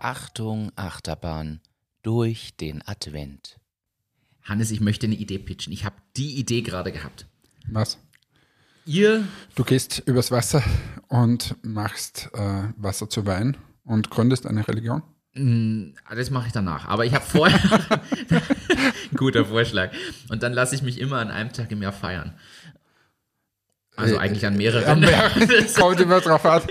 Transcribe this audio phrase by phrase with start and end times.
[0.00, 1.60] Achterbahn
[2.02, 3.58] durch den Advent.
[4.42, 5.72] Hannes, ich möchte eine Idee pitchen.
[5.72, 7.26] Ich habe die Idee gerade gehabt.
[7.70, 7.98] Was?
[8.86, 9.24] Ihr,
[9.54, 10.62] Du gehst übers Wasser
[11.08, 15.02] und machst äh, Wasser zu Wein und gründest eine Religion?
[15.36, 16.86] Ah, das mache ich danach.
[16.86, 17.60] Aber ich habe vorher.
[19.14, 19.92] Guter Vorschlag.
[20.30, 22.34] Und dann lasse ich mich immer an einem Tag im Jahr feiern.
[23.98, 25.00] Also Äh, eigentlich an Am mehreren.
[25.00, 26.62] Berg kommt immer drauf an.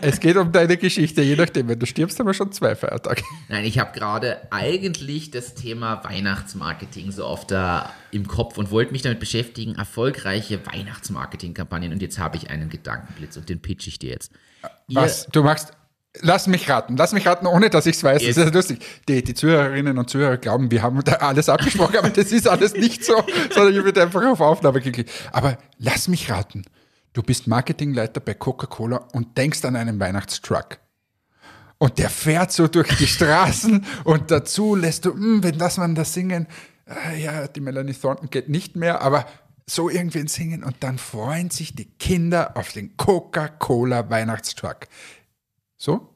[0.00, 1.68] Es geht um deine Geschichte, je nachdem.
[1.68, 3.22] Wenn du stirbst, haben wir schon zwei Feiertage.
[3.48, 8.92] Nein, ich habe gerade eigentlich das Thema Weihnachtsmarketing so oft da im Kopf und wollte
[8.92, 11.92] mich damit beschäftigen, erfolgreiche Weihnachtsmarketingkampagnen.
[11.92, 14.32] Und jetzt habe ich einen Gedankenblitz und den pitch ich dir jetzt.
[14.88, 15.26] Ihr- Was?
[15.26, 15.72] Du machst.
[16.20, 18.22] Lass mich raten, lass mich raten, ohne dass ich es weiß.
[18.24, 18.38] Das Jetzt.
[18.38, 18.78] ist lustig.
[19.08, 22.74] Die, die Zuhörerinnen und Zuhörer glauben, wir haben da alles abgesprochen, aber das ist alles
[22.74, 23.14] nicht so,
[23.54, 25.10] sondern ich wird einfach auf Aufnahme geklickt.
[25.32, 26.64] Aber lass mich raten.
[27.12, 30.78] Du bist Marketingleiter bei Coca-Cola und denkst an einen Weihnachtstruck.
[31.78, 35.94] Und der fährt so durch die Straßen und dazu lässt du, hm, wenn das man
[35.94, 36.48] das singen,
[36.86, 39.26] äh, ja, die Melanie Thornton geht nicht mehr, aber
[39.66, 44.88] so irgendwen singen und dann freuen sich die Kinder auf den Coca-Cola Weihnachtstruck.
[45.78, 46.14] So?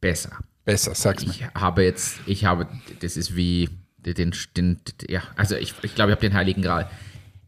[0.00, 0.38] Besser.
[0.64, 1.32] Besser, sag's mir.
[1.32, 2.68] Ich habe jetzt, ich habe,
[3.00, 6.90] das ist wie den, den ja, also ich, ich glaube, ich habe den Heiligen Gral.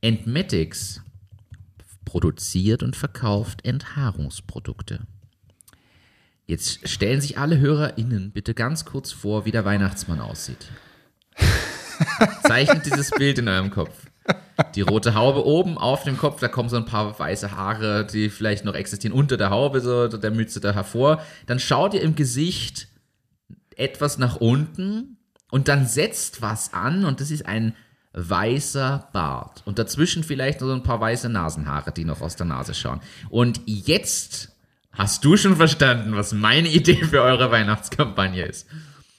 [0.00, 1.02] Entmatics
[2.04, 5.06] produziert und verkauft Enthaarungsprodukte.
[6.46, 10.68] Jetzt stellen sich alle HörerInnen bitte ganz kurz vor, wie der Weihnachtsmann aussieht.
[12.42, 14.09] Zeichnet dieses Bild in eurem Kopf.
[14.74, 18.30] Die rote Haube oben auf dem Kopf, da kommen so ein paar weiße Haare, die
[18.30, 21.22] vielleicht noch existieren, unter der Haube, so der Mütze da hervor.
[21.46, 22.88] Dann schaut ihr im Gesicht
[23.76, 25.18] etwas nach unten
[25.50, 27.74] und dann setzt was an und das ist ein
[28.12, 29.62] weißer Bart.
[29.64, 33.00] Und dazwischen vielleicht noch so ein paar weiße Nasenhaare, die noch aus der Nase schauen.
[33.28, 34.56] Und jetzt
[34.92, 38.66] hast du schon verstanden, was meine Idee für eure Weihnachtskampagne ist.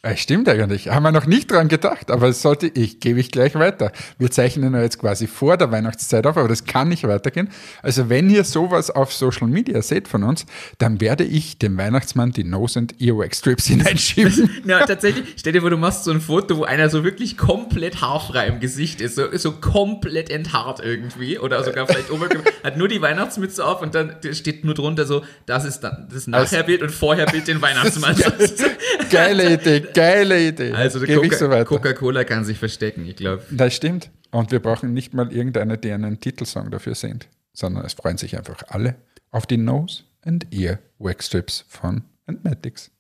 [0.04, 0.90] Äh, Stimmt eigentlich.
[0.90, 3.92] Haben wir noch nicht dran gedacht, aber es sollte, ich gebe ich gleich weiter.
[4.18, 7.50] Wir zeichnen ja jetzt quasi vor der Weihnachtszeit auf, aber das kann nicht weitergehen.
[7.84, 10.48] Also wenn ihr sowas auf Social Media seht von uns,
[10.80, 14.50] dann werde ich dem Weihnachtsmann die Nose- und Earwax-Strips hineinschieben.
[14.66, 18.02] Ja, tatsächlich, stell dir vor, du machst so ein Foto, wo einer so wirklich komplett
[18.02, 22.88] haarfrei im Gesicht ist, so, so komplett enthaart irgendwie oder sogar vielleicht Oberkörper, hat nur
[22.88, 26.92] die Weihnachtsmütze auf und dann steht nur drunter so, das ist dann das Nachherbild und
[26.92, 28.16] Vorherbild den Weihnachtsmann.
[29.10, 30.74] geile Idee, geile Idee.
[30.74, 31.64] Also ich so Coca-.
[31.66, 33.44] Coca-Cola kann sich verstecken, ich glaube.
[33.52, 34.10] Das stimmt.
[34.32, 38.38] Und wir brauchen nicht mal irgendeine, die einen Titelsong dafür singt, sondern es freuen sich
[38.38, 38.96] einfach alle
[39.32, 42.92] auf die Nose- and Ear-Wax-Strips von Antmatics.